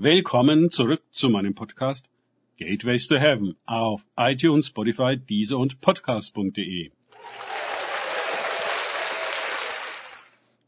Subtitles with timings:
[0.00, 2.08] Willkommen zurück zu meinem Podcast
[2.56, 6.92] Gateways to Heaven auf iTunes, Spotify, Deezer und Podcast.de.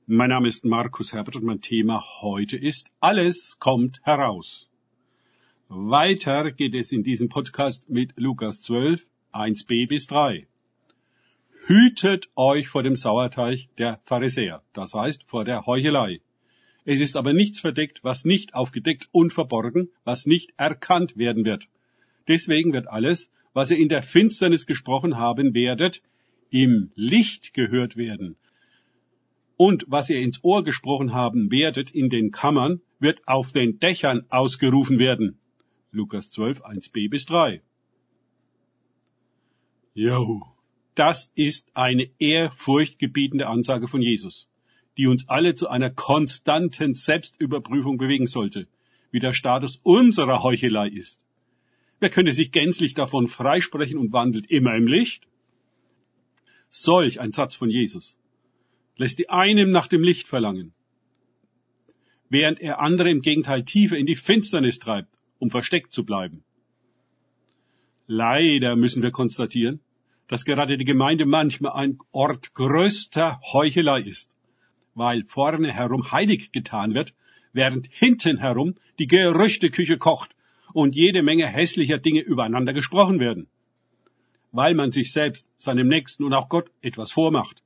[0.08, 4.68] Mein Name ist Markus Herbert und mein Thema heute ist Alles kommt heraus.
[5.68, 10.48] Weiter geht es in diesem Podcast mit Lukas 12, 1b bis 3.
[11.66, 16.20] Hütet euch vor dem Sauerteig der Pharisäer, das heißt vor der Heuchelei.
[16.84, 21.68] Es ist aber nichts verdeckt, was nicht aufgedeckt und verborgen, was nicht erkannt werden wird.
[22.28, 26.02] Deswegen wird alles, was ihr in der Finsternis gesprochen haben werdet,
[26.50, 28.36] im Licht gehört werden.
[29.56, 34.24] Und was ihr ins Ohr gesprochen haben werdet in den Kammern, wird auf den Dächern
[34.30, 35.38] ausgerufen werden.
[35.92, 37.60] Lukas 12, 1b bis 3.
[39.92, 40.46] Jo,
[40.94, 44.48] das ist eine ehrfurchtgebietende Ansage von Jesus
[44.96, 48.66] die uns alle zu einer konstanten Selbstüberprüfung bewegen sollte,
[49.10, 51.20] wie der Status unserer Heuchelei ist.
[52.00, 55.26] Wer könnte sich gänzlich davon freisprechen und wandelt immer im Licht?
[56.70, 58.16] Solch ein Satz von Jesus
[58.96, 60.72] lässt die einem nach dem Licht verlangen,
[62.28, 66.44] während er andere im Gegenteil tiefer in die Finsternis treibt, um versteckt zu bleiben.
[68.06, 69.80] Leider müssen wir konstatieren,
[70.28, 74.30] dass gerade die Gemeinde manchmal ein Ort größter Heuchelei ist
[75.00, 77.14] weil vorne herum heilig getan wird,
[77.54, 80.36] während hinten herum die Gerüchteküche kocht
[80.74, 83.46] und jede Menge hässlicher Dinge übereinander gesprochen werden,
[84.52, 87.62] weil man sich selbst, seinem Nächsten und auch Gott etwas vormacht.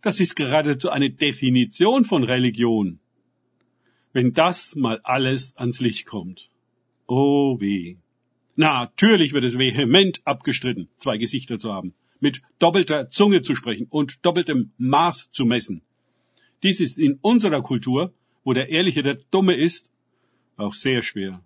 [0.00, 3.00] Das ist geradezu eine Definition von Religion.
[4.14, 6.48] Wenn das mal alles ans Licht kommt.
[7.06, 7.96] Oh weh.
[8.56, 14.24] Natürlich wird es vehement abgestritten, zwei Gesichter zu haben, mit doppelter Zunge zu sprechen und
[14.24, 15.82] doppeltem Maß zu messen.
[16.64, 19.90] Dies ist in unserer Kultur, wo der Ehrliche der Dumme ist,
[20.56, 21.44] auch sehr schwer.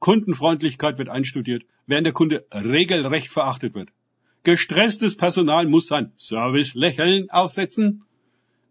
[0.00, 3.88] Kundenfreundlichkeit wird einstudiert, während der Kunde regelrecht verachtet wird.
[4.42, 8.02] Gestresstes Personal muss sein Service-Lächeln aufsetzen.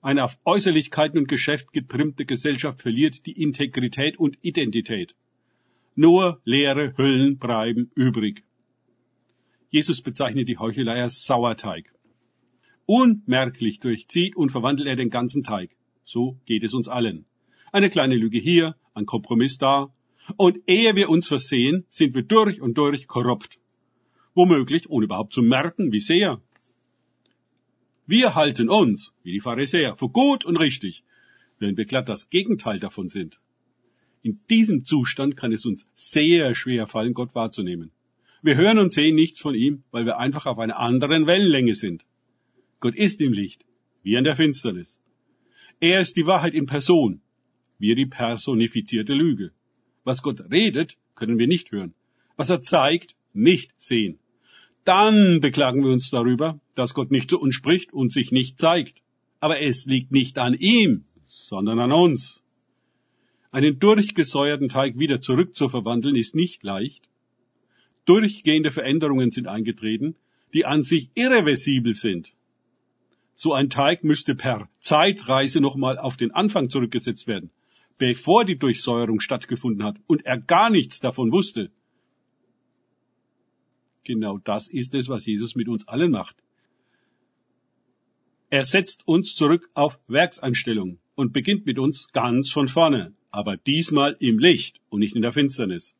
[0.01, 5.15] Eine auf Äußerlichkeiten und Geschäft getrimmte Gesellschaft verliert die Integrität und Identität.
[5.95, 8.43] Nur leere Hüllen bleiben übrig.
[9.71, 11.91] Jesus bezeichnet die Heuchelei als Sauerteig.
[12.85, 15.71] Unmerklich durchzieht und verwandelt er den ganzen Teig.
[16.09, 17.25] So geht es uns allen.
[17.71, 19.93] Eine kleine Lüge hier, ein Kompromiss da.
[20.37, 23.59] Und ehe wir uns versehen, sind wir durch und durch korrupt.
[24.33, 26.41] Womöglich, ohne überhaupt zu merken, wie sehr.
[28.07, 31.03] Wir halten uns, wie die Pharisäer, für gut und richtig,
[31.59, 33.39] während wir glatt das Gegenteil davon sind.
[34.23, 37.91] In diesem Zustand kann es uns sehr schwer fallen, Gott wahrzunehmen.
[38.41, 42.03] Wir hören und sehen nichts von ihm, weil wir einfach auf einer anderen Wellenlänge sind.
[42.79, 43.63] Gott ist im Licht,
[44.01, 44.99] wie in der Finsternis.
[45.81, 47.21] Er ist die Wahrheit in Person,
[47.77, 49.51] wir die personifizierte Lüge.
[50.03, 51.93] Was Gott redet, können wir nicht hören.
[52.35, 54.19] Was er zeigt, nicht sehen.
[54.83, 59.01] Dann beklagen wir uns darüber, dass Gott nicht zu uns spricht und sich nicht zeigt.
[59.39, 62.41] Aber es liegt nicht an ihm, sondern an uns.
[63.51, 67.07] Einen durchgesäuerten Teig wieder zurück zu verwandeln ist nicht leicht.
[68.05, 70.15] Durchgehende Veränderungen sind eingetreten,
[70.53, 72.33] die an sich irreversibel sind.
[73.41, 77.51] So ein Teig müsste per Zeitreise nochmal auf den Anfang zurückgesetzt werden,
[77.97, 81.71] bevor die Durchsäuerung stattgefunden hat und er gar nichts davon wusste.
[84.03, 86.35] Genau das ist es, was Jesus mit uns allen macht.
[88.49, 94.17] Er setzt uns zurück auf Werkseinstellung und beginnt mit uns ganz von vorne, aber diesmal
[94.19, 95.95] im Licht und nicht in der Finsternis.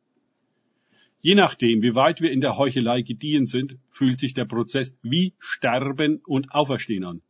[1.22, 5.36] Je nachdem, wie weit wir in der Heuchelei gediehen sind, fühlt sich der Prozess wie
[5.40, 7.22] Sterben und Auferstehen an.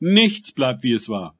[0.00, 1.38] Nichts bleibt, wie es war.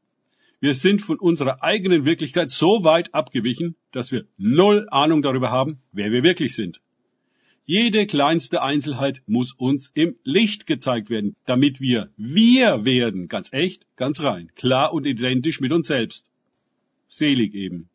[0.60, 5.80] Wir sind von unserer eigenen Wirklichkeit so weit abgewichen, dass wir null Ahnung darüber haben,
[5.92, 6.82] wer wir wirklich sind.
[7.64, 13.86] Jede kleinste Einzelheit muss uns im Licht gezeigt werden, damit wir wir werden, ganz echt,
[13.96, 16.26] ganz rein, klar und identisch mit uns selbst.
[17.08, 17.88] Selig eben.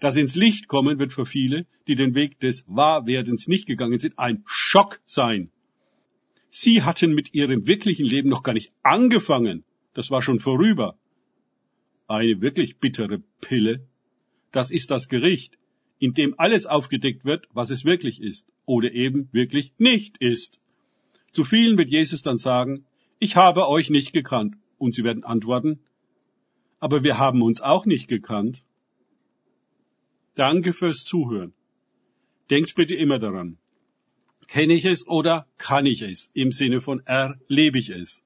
[0.00, 4.18] Das ins Licht kommen wird für viele, die den Weg des Wahrwerdens nicht gegangen sind,
[4.18, 5.50] ein Schock sein.
[6.50, 9.64] Sie hatten mit ihrem wirklichen Leben noch gar nicht angefangen
[9.98, 10.96] das war schon vorüber.
[12.06, 13.84] Eine wirklich bittere Pille.
[14.52, 15.58] Das ist das Gericht,
[15.98, 20.60] in dem alles aufgedeckt wird, was es wirklich ist oder eben wirklich nicht ist.
[21.32, 22.84] Zu vielen wird Jesus dann sagen,
[23.18, 24.54] ich habe euch nicht gekannt.
[24.78, 25.80] Und sie werden antworten,
[26.78, 28.62] aber wir haben uns auch nicht gekannt.
[30.36, 31.54] Danke fürs Zuhören.
[32.50, 33.58] Denkt bitte immer daran.
[34.46, 36.30] Kenne ich es oder kann ich es?
[36.34, 38.22] Im Sinne von erlebe ich es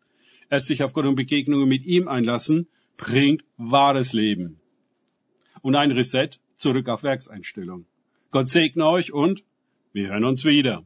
[0.52, 2.68] erst sich auf Gott und Begegnungen mit ihm einlassen,
[2.98, 4.60] bringt wahres Leben.
[5.62, 7.86] Und ein Reset zurück auf Werkseinstellung.
[8.30, 9.44] Gott segne euch und
[9.94, 10.84] wir hören uns wieder.